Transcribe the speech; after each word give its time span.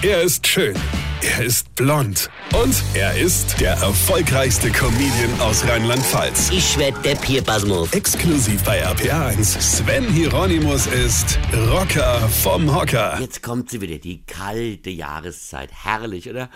Er 0.00 0.22
ist 0.22 0.46
schön. 0.46 0.76
Er 1.22 1.44
ist 1.44 1.74
blond. 1.74 2.30
Und 2.54 2.84
er 2.94 3.18
ist 3.18 3.60
der 3.60 3.72
erfolgreichste 3.72 4.70
Comedian 4.70 5.40
aus 5.40 5.66
Rheinland-Pfalz. 5.66 6.50
Ich 6.52 6.78
werd 6.78 7.04
der 7.04 7.16
Pierpasmus. 7.16 7.92
Exklusiv 7.92 8.62
bei 8.62 8.86
RPA1. 8.86 9.60
Sven 9.60 10.04
Hieronymus 10.04 10.86
ist 10.86 11.36
Rocker 11.52 12.28
vom 12.28 12.72
Hocker. 12.72 13.20
Jetzt 13.20 13.42
kommt 13.42 13.70
sie 13.70 13.80
wieder, 13.80 13.98
die 13.98 14.24
kalte 14.24 14.90
Jahreszeit. 14.90 15.72
Herrlich, 15.72 16.30
oder? 16.30 16.48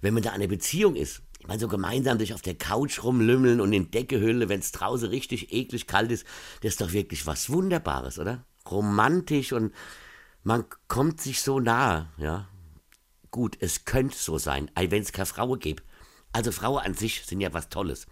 Wenn 0.00 0.14
man 0.14 0.22
da 0.22 0.30
in 0.30 0.36
einer 0.36 0.48
Beziehung 0.48 0.96
ist. 0.96 1.20
Ich 1.38 1.46
meine, 1.46 1.60
so 1.60 1.68
gemeinsam 1.68 2.18
sich 2.18 2.32
auf 2.32 2.40
der 2.40 2.54
Couch 2.54 3.04
rumlümmeln 3.04 3.60
und 3.60 3.74
in 3.74 3.90
Decke 3.90 4.18
hüllen, 4.18 4.48
wenn 4.48 4.60
es 4.60 4.72
draußen 4.72 5.10
richtig 5.10 5.52
eklig 5.52 5.86
kalt 5.86 6.10
ist, 6.10 6.24
das 6.62 6.72
ist 6.72 6.80
doch 6.80 6.94
wirklich 6.94 7.26
was 7.26 7.50
Wunderbares, 7.50 8.18
oder? 8.18 8.46
Romantisch 8.70 9.52
und 9.52 9.74
man 10.44 10.64
kommt 10.88 11.20
sich 11.20 11.42
so 11.42 11.60
nahe, 11.60 12.08
ja. 12.16 12.48
Gut, 13.30 13.56
es 13.60 13.84
könnte 13.84 14.16
so 14.16 14.38
sein, 14.38 14.70
wenn 14.74 15.02
es 15.02 15.12
keine 15.12 15.26
Frauen 15.26 15.58
gibt. 15.58 15.84
Also 16.32 16.52
Frauen 16.52 16.84
an 16.84 16.94
sich 16.94 17.24
sind 17.24 17.40
ja 17.40 17.52
was 17.54 17.70
Tolles. 17.70 18.06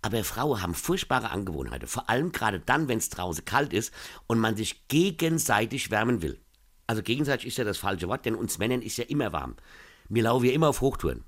Aber 0.00 0.22
Frauen 0.22 0.62
haben 0.62 0.74
furchtbare 0.74 1.30
Angewohnheiten. 1.30 1.88
Vor 1.88 2.08
allem 2.08 2.30
gerade 2.30 2.60
dann, 2.60 2.88
wenn 2.88 2.98
es 2.98 3.08
draußen 3.08 3.44
kalt 3.44 3.72
ist 3.72 3.92
und 4.26 4.38
man 4.38 4.56
sich 4.56 4.86
gegenseitig 4.88 5.90
wärmen 5.90 6.22
will. 6.22 6.40
Also 6.86 7.02
gegenseitig 7.02 7.46
ist 7.46 7.58
ja 7.58 7.64
das 7.64 7.78
falsche 7.78 8.08
Wort, 8.08 8.26
denn 8.26 8.34
uns 8.34 8.58
Männern 8.58 8.82
ist 8.82 8.98
ja 8.98 9.04
immer 9.04 9.32
warm. 9.32 9.56
Wir 10.08 10.24
laufen 10.24 10.44
ja 10.46 10.52
immer 10.52 10.68
auf 10.68 10.82
Hochtouren. 10.82 11.24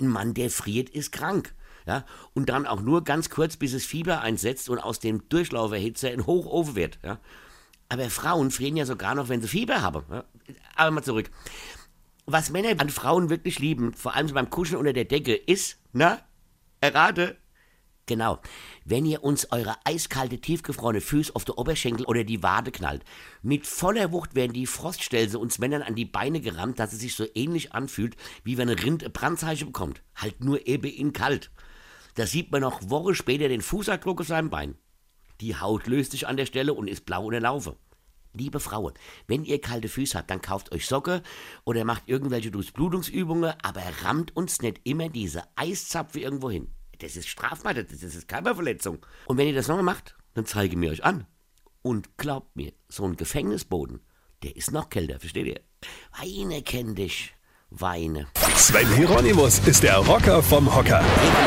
Ein 0.00 0.06
Mann, 0.06 0.34
der 0.34 0.50
friert, 0.50 0.88
ist 0.88 1.12
krank. 1.12 1.54
Ja? 1.86 2.04
Und 2.34 2.48
dann 2.48 2.66
auch 2.66 2.80
nur 2.80 3.04
ganz 3.04 3.28
kurz, 3.28 3.56
bis 3.56 3.72
es 3.72 3.84
Fieber 3.84 4.20
einsetzt 4.20 4.68
und 4.70 4.78
aus 4.78 5.00
dem 5.00 5.28
Durchlauferhitzer 5.28 6.10
ein 6.10 6.26
Hochofen 6.26 6.76
wird. 6.76 7.00
Ja? 7.02 7.18
Aber 7.88 8.08
Frauen 8.08 8.50
frieren 8.50 8.76
ja 8.76 8.86
sogar 8.86 9.14
noch, 9.14 9.28
wenn 9.28 9.42
sie 9.42 9.48
Fieber 9.48 9.82
haben. 9.82 10.04
Ja? 10.10 10.24
Aber 10.76 10.90
mal 10.92 11.02
zurück. 11.02 11.30
Was 12.32 12.48
Männer 12.48 12.80
an 12.80 12.88
Frauen 12.88 13.28
wirklich 13.28 13.58
lieben, 13.58 13.92
vor 13.92 14.14
allem 14.14 14.26
so 14.26 14.32
beim 14.32 14.48
Kuscheln 14.48 14.78
unter 14.78 14.94
der 14.94 15.04
Decke, 15.04 15.34
ist, 15.34 15.78
na, 15.92 16.18
errate, 16.80 17.36
Genau. 18.06 18.40
Wenn 18.86 19.04
ihr 19.04 19.22
uns 19.22 19.52
eure 19.52 19.76
eiskalte, 19.84 20.40
tiefgefrorene 20.40 21.02
Füße 21.02 21.36
auf 21.36 21.44
der 21.44 21.58
Oberschenkel 21.58 22.06
oder 22.06 22.24
die 22.24 22.42
Wade 22.42 22.72
knallt, 22.72 23.04
mit 23.42 23.66
voller 23.66 24.12
Wucht 24.12 24.34
werden 24.34 24.54
die 24.54 24.66
Froststelze 24.66 25.38
uns 25.38 25.58
Männern 25.58 25.82
an 25.82 25.94
die 25.94 26.06
Beine 26.06 26.40
gerammt, 26.40 26.78
dass 26.78 26.94
es 26.94 27.00
sich 27.00 27.14
so 27.14 27.26
ähnlich 27.34 27.74
anfühlt, 27.74 28.16
wie 28.44 28.56
wenn 28.56 28.70
ein 28.70 28.78
Rind 28.78 29.04
ein 29.04 29.12
Brandzeichen 29.12 29.66
bekommt. 29.66 30.02
Halt 30.16 30.42
nur 30.42 30.66
eben 30.66 30.90
in 30.90 31.12
kalt. 31.12 31.50
Da 32.14 32.26
sieht 32.26 32.50
man 32.50 32.62
noch 32.62 32.88
Woche 32.88 33.14
später 33.14 33.48
den 33.48 33.60
Fußabdruck 33.60 34.22
auf 34.22 34.26
seinem 34.26 34.48
Bein. 34.48 34.78
Die 35.42 35.56
Haut 35.56 35.86
löst 35.86 36.12
sich 36.12 36.26
an 36.26 36.38
der 36.38 36.46
Stelle 36.46 36.72
und 36.72 36.88
ist 36.88 37.04
blau 37.04 37.26
in 37.26 37.32
der 37.32 37.40
Laufe. 37.42 37.76
Liebe 38.34 38.60
Frauen, 38.60 38.94
wenn 39.26 39.44
ihr 39.44 39.60
kalte 39.60 39.88
Füße 39.88 40.16
habt, 40.16 40.30
dann 40.30 40.40
kauft 40.40 40.72
euch 40.72 40.86
Socke 40.86 41.22
oder 41.64 41.84
macht 41.84 42.04
irgendwelche 42.06 42.50
Durchblutungsübungen, 42.50 43.52
aber 43.62 43.82
rammt 44.02 44.34
uns 44.34 44.62
nicht 44.62 44.80
immer 44.84 45.10
diese 45.10 45.42
Eiszapfe 45.56 46.20
irgendwo 46.20 46.50
hin. 46.50 46.68
Das 47.00 47.16
ist 47.16 47.28
strafbar, 47.28 47.74
das 47.74 47.92
ist 47.92 48.28
Körperverletzung. 48.28 49.04
Und 49.26 49.36
wenn 49.36 49.48
ihr 49.48 49.54
das 49.54 49.68
nochmal 49.68 49.84
macht, 49.84 50.16
dann 50.34 50.46
zeige 50.46 50.76
mir 50.76 50.90
euch 50.90 51.04
an. 51.04 51.26
Und 51.82 52.16
glaubt 52.16 52.56
mir, 52.56 52.72
so 52.88 53.04
ein 53.04 53.16
Gefängnisboden, 53.16 54.00
der 54.42 54.56
ist 54.56 54.72
noch 54.72 54.88
kälter, 54.88 55.18
versteht 55.20 55.46
ihr? 55.46 55.60
Weine 56.18 56.62
kenn 56.62 56.94
dich 56.94 57.34
weine. 57.78 58.26
Sven 58.56 58.88
Hieronymus 58.94 59.60
ist 59.66 59.82
der 59.82 59.96
Rocker 59.96 60.42
vom 60.42 60.74
Hocker. 60.74 61.02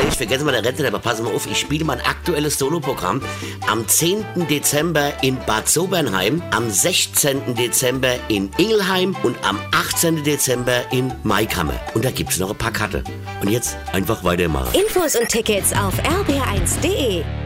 Ich 0.08 0.16
vergesse 0.16 0.44
mal 0.44 0.52
der 0.52 0.64
Rente, 0.64 0.86
aber 0.86 0.98
pass 0.98 1.20
mal 1.20 1.34
auf, 1.34 1.46
ich 1.46 1.58
spiele 1.58 1.84
mein 1.84 2.00
aktuelles 2.00 2.58
Soloprogramm 2.58 3.22
am 3.68 3.88
10. 3.88 4.24
Dezember 4.48 5.12
in 5.22 5.38
Bad 5.46 5.68
Sobernheim, 5.68 6.42
am 6.50 6.70
16. 6.70 7.54
Dezember 7.54 8.14
in 8.28 8.50
Ingelheim 8.58 9.16
und 9.22 9.36
am 9.44 9.58
18. 9.72 10.24
Dezember 10.24 10.82
in 10.92 11.12
Maikammer. 11.22 11.80
Und 11.94 12.04
da 12.04 12.10
gibt 12.10 12.30
es 12.30 12.38
noch 12.38 12.50
ein 12.50 12.58
paar 12.58 12.72
Karte. 12.72 13.02
Und 13.40 13.50
jetzt 13.50 13.76
einfach 13.92 14.22
weitermachen. 14.24 14.78
Infos 14.78 15.16
und 15.16 15.28
Tickets 15.28 15.72
auf 15.72 15.94
rb1.de. 16.00 17.45